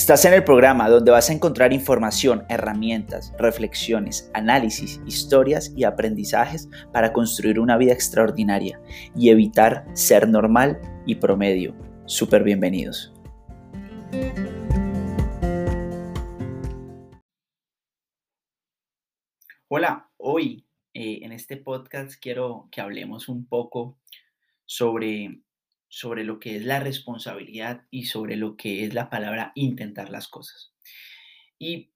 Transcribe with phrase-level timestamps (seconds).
[0.00, 6.70] Estás en el programa donde vas a encontrar información, herramientas, reflexiones, análisis, historias y aprendizajes
[6.90, 8.80] para construir una vida extraordinaria
[9.14, 11.76] y evitar ser normal y promedio.
[12.06, 13.12] Súper bienvenidos.
[19.68, 20.64] Hola, hoy
[20.94, 23.98] eh, en este podcast quiero que hablemos un poco
[24.64, 25.42] sobre
[25.90, 30.28] sobre lo que es la responsabilidad y sobre lo que es la palabra intentar las
[30.28, 30.72] cosas.
[31.58, 31.92] Y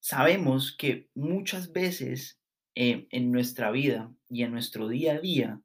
[0.00, 2.40] sabemos que muchas veces
[2.74, 5.60] eh, en nuestra vida y en nuestro día a día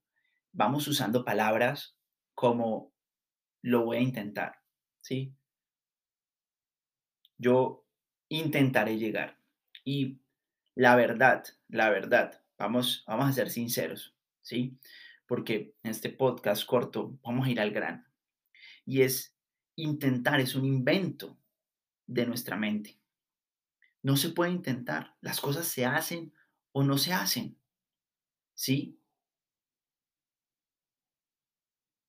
[0.53, 1.97] vamos usando palabras
[2.33, 2.93] como
[3.61, 4.61] lo voy a intentar,
[5.01, 5.35] ¿sí?
[7.37, 7.85] Yo
[8.29, 9.37] intentaré llegar.
[9.83, 10.19] Y
[10.73, 14.77] la verdad, la verdad, vamos, vamos a ser sinceros, ¿sí?
[15.29, 18.03] Porque en este podcast corto vamos a ir al grano.
[18.83, 19.37] Y es
[19.75, 21.37] intentar, es un invento
[22.07, 22.99] de nuestra mente.
[24.01, 25.15] No se puede intentar.
[25.21, 26.33] Las cosas se hacen
[26.71, 27.59] o no se hacen.
[28.55, 28.99] ¿Sí?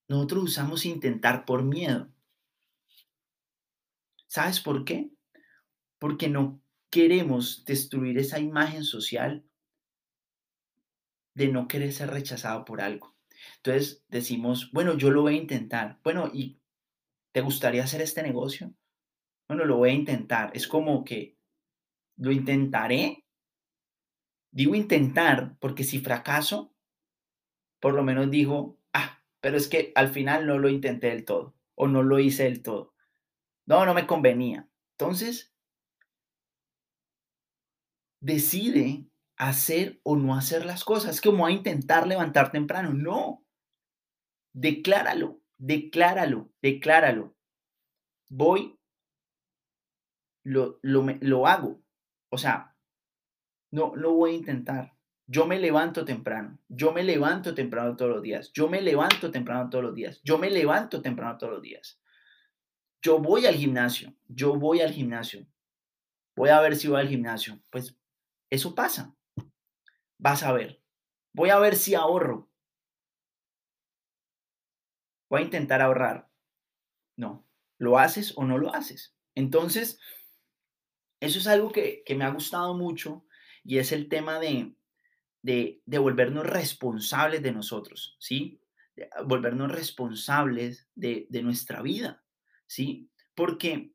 [0.08, 2.10] Nosotros usamos intentar por miedo.
[4.28, 5.10] ¿Sabes por qué?
[5.98, 9.44] Porque no queremos destruir esa imagen social
[11.34, 13.16] de no querer ser rechazado por algo.
[13.56, 16.00] Entonces decimos, bueno, yo lo voy a intentar.
[16.02, 16.60] Bueno, ¿y
[17.32, 18.74] te gustaría hacer este negocio?
[19.48, 20.50] Bueno, lo voy a intentar.
[20.54, 21.36] Es como que
[22.16, 23.24] lo intentaré.
[24.52, 26.74] Digo intentar porque si fracaso,
[27.80, 31.54] por lo menos digo, ah, pero es que al final no lo intenté del todo
[31.74, 32.94] o no lo hice del todo.
[33.66, 34.68] No, no me convenía.
[34.98, 35.54] Entonces,
[38.20, 39.06] decide
[39.40, 41.14] hacer o no hacer las cosas.
[41.14, 42.92] Es como a intentar levantar temprano.
[42.92, 43.42] No.
[44.52, 47.34] Decláralo, decláralo, decláralo.
[48.28, 48.78] Voy,
[50.44, 51.82] lo, lo, lo hago.
[52.30, 52.76] O sea,
[53.72, 54.94] no lo voy a intentar.
[55.26, 56.58] Yo me levanto temprano.
[56.68, 58.52] Yo me levanto temprano todos los días.
[58.52, 60.20] Yo me levanto temprano todos los días.
[60.22, 61.98] Yo me levanto temprano todos los días.
[63.00, 64.14] Yo voy al gimnasio.
[64.28, 65.46] Yo voy al gimnasio.
[66.36, 67.62] Voy a ver si voy al gimnasio.
[67.70, 67.96] Pues
[68.50, 69.16] eso pasa.
[70.20, 70.82] Vas a ver.
[71.32, 72.50] Voy a ver si ahorro.
[75.30, 76.28] Voy a intentar ahorrar.
[77.16, 77.46] No,
[77.78, 79.16] lo haces o no lo haces.
[79.34, 79.98] Entonces,
[81.20, 83.24] eso es algo que, me ha gustado mucho
[83.64, 84.74] y es el tema de,
[85.40, 88.60] de, de volvernos responsables de nosotros, ¿sí?
[89.24, 92.22] volvernos responsables de, de nuestra vida,
[92.66, 93.08] ¿sí?
[93.34, 93.94] Porque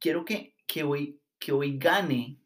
[0.00, 2.40] quiero que, que, hoy, que hoy gane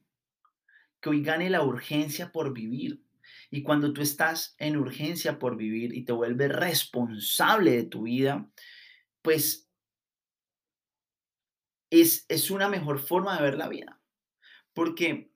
[1.02, 3.04] que hoy gane la urgencia por vivir.
[3.50, 8.48] Y cuando tú estás en urgencia por vivir y te vuelves responsable de tu vida,
[9.20, 9.68] pues
[11.90, 14.00] es, es una mejor forma de ver la vida.
[14.72, 15.30] Porque,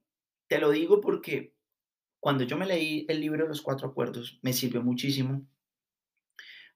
[0.47, 1.55] te lo digo porque
[2.21, 5.47] cuando yo me leí el libro de los cuatro acuerdos, me sirvió muchísimo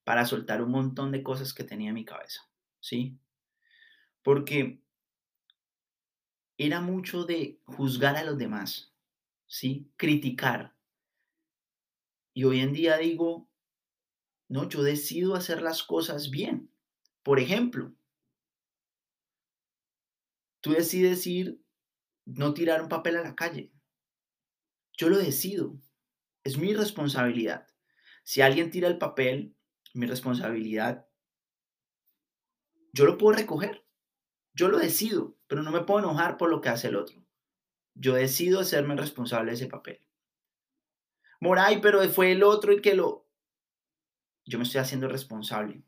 [0.04, 2.42] para soltar un montón de cosas que tenía en mi cabeza,
[2.80, 3.18] ¿sí?
[4.22, 4.82] Porque
[6.60, 8.92] era mucho de juzgar a los demás,
[9.46, 9.90] ¿sí?
[9.96, 10.76] Criticar.
[12.34, 13.48] Y hoy en día digo,
[14.46, 16.70] no, yo decido hacer las cosas bien.
[17.22, 17.94] Por ejemplo,
[20.60, 21.64] tú decides ir,
[22.26, 23.72] no tirar un papel a la calle.
[24.98, 25.80] Yo lo decido.
[26.44, 27.66] Es mi responsabilidad.
[28.22, 29.56] Si alguien tira el papel,
[29.94, 31.08] mi responsabilidad,
[32.92, 33.82] yo lo puedo recoger.
[34.54, 37.24] Yo lo decido, pero no me puedo enojar por lo que hace el otro.
[37.94, 40.00] Yo decido hacerme responsable de ese papel.
[41.40, 43.26] Moray, pero fue el otro el que lo...
[44.44, 45.82] Yo me estoy haciendo responsable.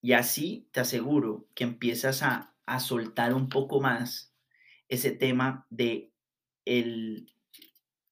[0.00, 4.34] Y así te aseguro que empiezas a, a soltar un poco más
[4.88, 6.12] ese tema de
[6.64, 7.32] el,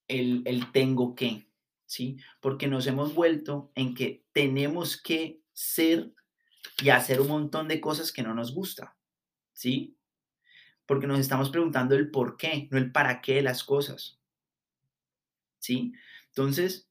[0.09, 1.49] el, el tengo que,
[1.87, 2.19] ¿sí?
[2.41, 6.15] Porque nos hemos vuelto en que tenemos que ser
[6.83, 8.97] y hacer un montón de cosas que no nos gusta,
[9.53, 9.97] ¿sí?
[10.87, 14.21] Porque nos estamos preguntando el por qué, no el para qué de las cosas,
[15.59, 15.93] ¿sí?
[16.29, 16.89] Entonces,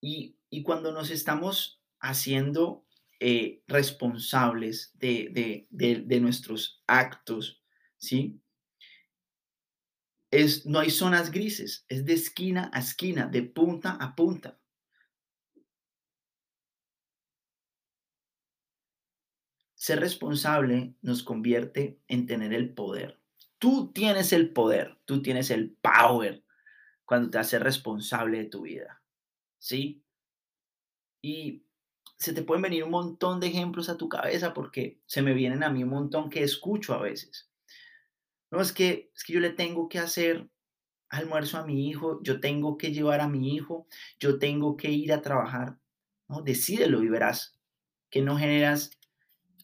[0.00, 2.86] y, cuando nos estamos haciendo
[3.18, 7.62] eh, responsables de, de, nuestros actos,
[7.96, 8.40] ¿sí?
[10.30, 14.60] Es, no hay zonas grises, es de esquina a esquina, de punta a punta.
[19.84, 23.20] Ser responsable nos convierte en tener el poder.
[23.58, 26.42] Tú tienes el poder, tú tienes el power
[27.04, 29.02] cuando te haces responsable de tu vida.
[29.58, 30.02] ¿Sí?
[31.20, 31.66] Y
[32.16, 35.62] se te pueden venir un montón de ejemplos a tu cabeza porque se me vienen
[35.62, 37.50] a mí un montón que escucho a veces.
[38.50, 40.48] No, es que, es que yo le tengo que hacer
[41.10, 43.86] almuerzo a mi hijo, yo tengo que llevar a mi hijo,
[44.18, 45.78] yo tengo que ir a trabajar.
[46.26, 46.40] ¿no?
[46.40, 47.60] Decídelo y verás
[48.08, 48.90] que no generas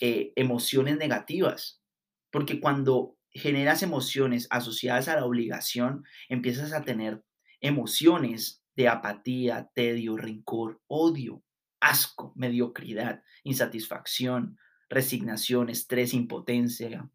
[0.00, 1.82] eh, emociones negativas.
[2.30, 7.22] Porque cuando generas emociones asociadas a la obligación, empiezas a tener
[7.60, 11.42] emociones de apatía, tedio, rencor, odio,
[11.80, 14.58] asco, mediocridad, insatisfacción,
[14.88, 17.08] resignación, estrés, impotencia,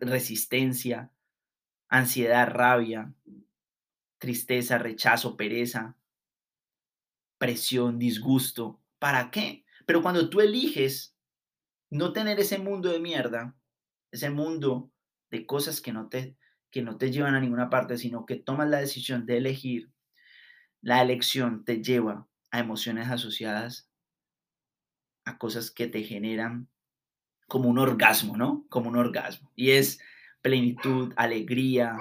[0.00, 1.10] resistencia,
[1.88, 3.12] ansiedad, rabia,
[4.18, 5.96] tristeza, rechazo, pereza,
[7.38, 8.80] presión, disgusto.
[8.98, 9.64] ¿Para qué?
[9.86, 11.15] Pero cuando tú eliges
[11.90, 13.56] no tener ese mundo de mierda,
[14.10, 14.90] ese mundo
[15.30, 16.36] de cosas que no te,
[16.70, 19.90] que no te llevan a ninguna parte, sino que tomas la decisión de elegir,
[20.80, 23.90] la elección te lleva a emociones asociadas
[25.24, 26.68] a cosas que te generan
[27.48, 28.66] como un orgasmo, ¿no?
[28.68, 29.50] Como un orgasmo.
[29.54, 30.00] Y es
[30.42, 31.96] plenitud, alegría,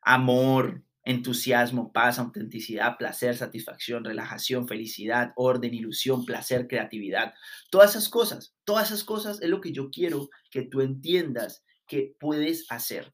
[0.00, 7.34] amor, entusiasmo, paz, autenticidad, placer, satisfacción, relajación, felicidad, orden, ilusión, placer, creatividad.
[7.70, 12.14] Todas esas cosas, todas esas cosas es lo que yo quiero que tú entiendas que
[12.18, 13.12] puedes hacer.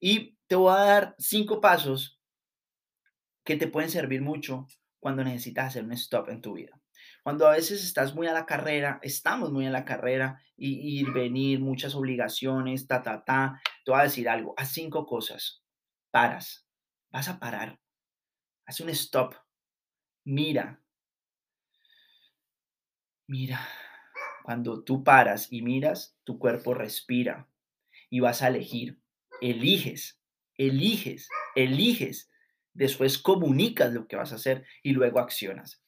[0.00, 2.18] Y te voy a dar cinco pasos
[3.44, 4.66] que te pueden servir mucho
[4.98, 6.80] cuando necesitas hacer un stop en tu vida.
[7.22, 11.10] Cuando a veces estás muy a la carrera, estamos muy a la carrera, y ir,
[11.12, 15.62] venir, muchas obligaciones, ta, ta, ta, te voy a decir algo, haz cinco cosas,
[16.10, 16.66] paras,
[17.10, 17.80] vas a parar,
[18.66, 19.34] haz un stop,
[20.24, 20.82] mira,
[23.26, 23.66] mira,
[24.42, 27.48] cuando tú paras y miras, tu cuerpo respira
[28.08, 29.00] y vas a elegir,
[29.40, 30.20] eliges,
[30.56, 32.30] eliges, eliges,
[32.72, 35.82] después comunicas lo que vas a hacer y luego accionas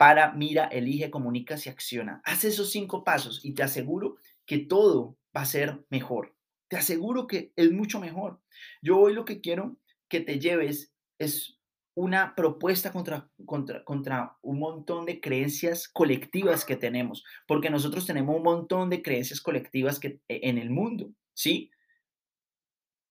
[0.00, 2.22] para, mira, elige, comunica y acciona.
[2.24, 4.16] Haz esos cinco pasos y te aseguro
[4.46, 6.34] que todo va a ser mejor.
[6.68, 8.40] Te aseguro que es mucho mejor.
[8.80, 9.76] Yo hoy lo que quiero
[10.10, 11.58] que te lleves es
[11.94, 18.36] una propuesta contra, contra, contra un montón de creencias colectivas que tenemos, porque nosotros tenemos
[18.36, 21.70] un montón de creencias colectivas que, e, en el mundo, ¿sí?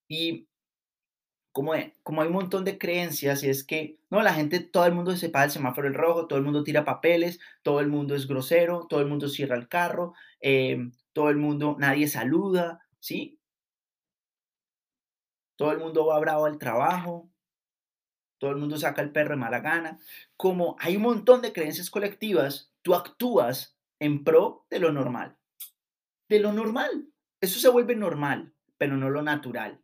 [0.08, 0.48] Y
[1.52, 1.74] como,
[2.04, 5.16] como hay un montón de creencias y es que, no, la gente, todo el mundo
[5.18, 8.28] se paga el semáforo el rojo, todo el mundo tira papeles, todo el mundo es
[8.28, 13.39] grosero, todo el mundo cierra el carro, em, todo el mundo, nadie saluda, ¿sí?
[15.60, 17.30] Todo el mundo va bravo al trabajo,
[18.40, 20.00] todo el mundo saca el perro de mala gana.
[20.36, 25.38] Como hay un montón de creencias colectivas, tú actúas en pro de lo normal.
[26.28, 27.10] De lo normal.
[27.42, 29.84] Eso se vuelve normal, pero no lo natural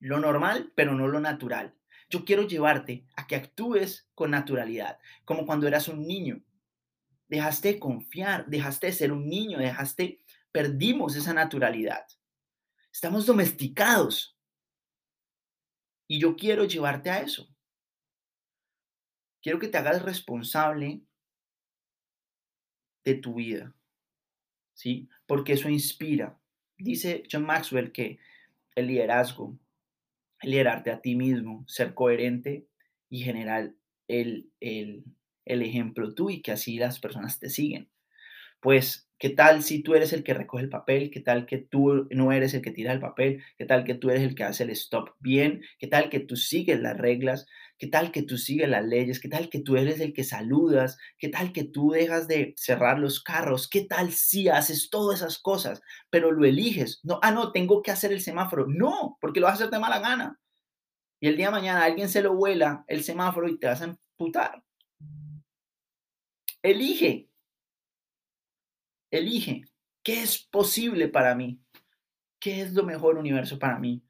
[0.00, 1.74] lo normal, pero no lo natural.
[2.08, 6.42] Yo quiero llevarte a que actúes con naturalidad, como cuando eras un niño.
[7.28, 10.20] Dejaste de confiar, dejaste de ser un niño, dejaste,
[10.52, 12.06] perdimos esa naturalidad.
[12.92, 14.35] Estamos domesticados.
[16.08, 17.48] Y yo quiero llevarte a eso.
[19.42, 21.02] Quiero que te hagas responsable
[23.04, 23.74] de tu vida.
[24.74, 25.08] ¿Sí?
[25.26, 26.38] Porque eso inspira.
[26.78, 28.18] Dice John Maxwell que
[28.74, 29.58] el liderazgo
[30.42, 32.66] liderarte a ti mismo, ser coherente
[33.08, 33.74] y generar
[34.08, 35.04] el, el,
[35.44, 37.88] el ejemplo tú y que así las personas te siguen.
[38.66, 41.12] Pues, ¿qué tal si tú eres el que recoge el papel?
[41.12, 43.44] ¿Qué tal que tú no eres el que tira el papel?
[43.56, 45.62] ¿Qué tal que tú eres el que hace el stop bien?
[45.78, 47.46] ¿Qué tal que tú sigues las reglas?
[47.78, 49.20] ¿Qué tal que tú sigues las leyes?
[49.20, 50.98] ¿Qué tal que tú eres el que saludas?
[51.16, 53.68] ¿Qué tal que tú dejas de cerrar los carros?
[53.68, 55.80] ¿Qué tal si haces todas esas cosas,
[56.10, 56.98] pero lo eliges?
[57.04, 58.66] No, ah, no, tengo que hacer el semáforo.
[58.66, 60.40] No, porque lo vas a hacer de mala gana.
[61.20, 63.96] Y el día de mañana alguien se lo vuela el semáforo y te vas a
[64.18, 64.64] emputar.
[66.64, 67.28] Elige.
[69.18, 69.64] Elige.
[70.02, 71.60] ¿Qué es posible para mí?
[72.38, 74.02] ¿Qué es lo mejor universo para mí?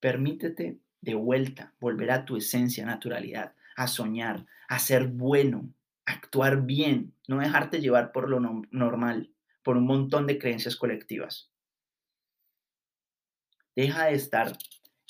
[0.00, 5.72] Permítete de vuelta volver a tu esencia, naturalidad, a soñar, a ser bueno,
[6.06, 9.32] a actuar bien, no dejarte llevar por lo normal,
[9.62, 11.50] por un montón de creencias colectivas.
[13.76, 14.56] Deja de estar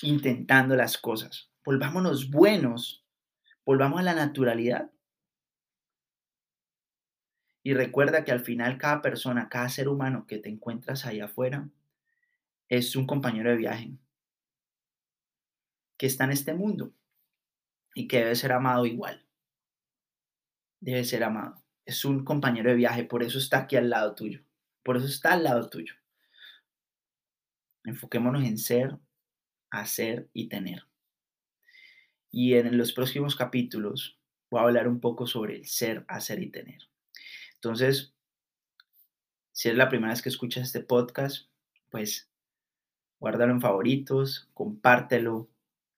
[0.01, 1.51] intentando las cosas.
[1.63, 3.05] Volvámonos buenos,
[3.65, 4.91] volvamos a la naturalidad.
[7.65, 11.67] Y recuerda que al final cada persona, cada ser humano que te encuentras ahí afuera,
[12.69, 13.97] es un compañero de viaje
[15.97, 16.93] que está en este mundo
[17.95, 19.25] y que debe ser amado igual.
[20.79, 21.63] Debe ser amado.
[21.85, 24.43] Es un compañero de viaje, por eso está aquí al lado tuyo.
[24.83, 25.95] Por eso está al lado tuyo.
[27.83, 28.95] Enfoquémonos en ser,
[29.71, 30.83] hacer y tener.
[32.29, 34.19] Y en los próximos capítulos
[34.51, 36.87] voy a hablar un poco sobre el ser, hacer y tener.
[37.65, 38.13] Entonces,
[39.51, 41.47] si es la primera vez que escuchas este podcast,
[41.89, 42.29] pues
[43.19, 45.49] guárdalo en favoritos, compártelo,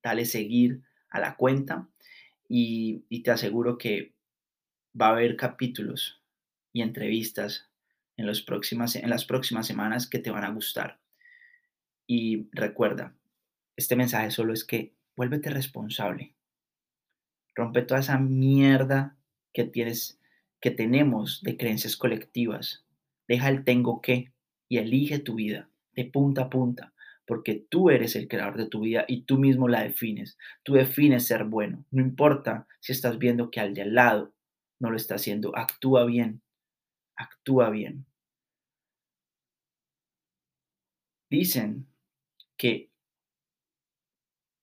[0.01, 1.89] dale seguir a la cuenta
[2.47, 4.13] y, te aseguro que
[5.00, 6.21] va a haber capítulos
[6.71, 7.69] y entrevistas
[8.15, 11.01] en, los próximas, en las próximas semanas que te van a gustar.
[12.07, 13.13] Y recuerda,
[13.75, 16.33] este mensaje solo es que vuélvete responsable.
[17.55, 19.17] Rompe toda esa mierda
[19.51, 20.16] que tienes,
[20.59, 22.85] que tenemos de creencias colectivas.
[23.27, 24.31] Deja el tengo que
[24.69, 26.93] y elige tu vida de punta a punta,
[27.25, 30.37] porque tú eres el creador de tu vida y tú mismo la defines.
[30.63, 31.85] Tú defines ser bueno.
[31.91, 34.33] No importa si estás viendo que al de al lado
[34.79, 35.55] no lo está haciendo.
[35.55, 36.41] Actúa bien.
[37.15, 38.05] Actúa bien.
[41.29, 41.87] Dicen
[42.55, 42.89] que,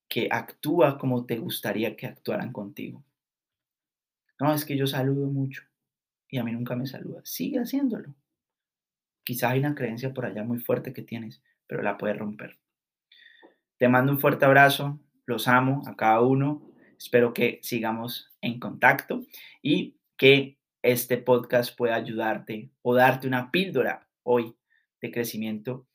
[0.09, 3.05] que actúa como te gustaría que actuaran contigo.
[4.41, 5.63] No, es que yo saludo mucho
[6.35, 7.21] y a mí nunca me saluda.
[7.23, 8.13] Sigue haciéndolo.
[9.23, 12.59] Quizás hay una creencia por allá muy fuerte que tienes, pero la puedes romper.
[13.79, 16.73] Te mando un fuerte abrazo, los amo a cada uno.
[16.99, 19.23] Espero que sigamos en contacto
[19.63, 24.57] y que este podcast pueda ayudarte o darte una píldora hoy
[25.01, 25.87] de crecimiento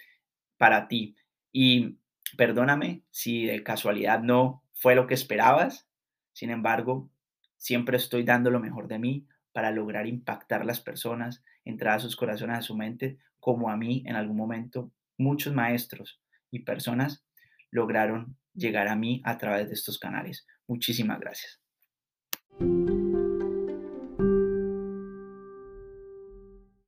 [0.58, 1.18] para ti.
[1.52, 1.98] Y
[2.38, 5.86] perdóname si de casualidad no fue lo que esperabas.
[6.32, 7.10] Sin embargo,
[7.58, 9.28] siempre estoy dando lo mejor de mí
[9.60, 14.04] para lograr impactar las personas, entrar a sus corazones, a su mente, como a mí
[14.06, 17.26] en algún momento muchos maestros y personas
[17.70, 20.48] lograron llegar a mí a través de estos canales.
[20.66, 21.60] Muchísimas gracias.